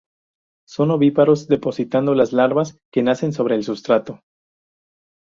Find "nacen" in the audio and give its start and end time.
3.03-3.33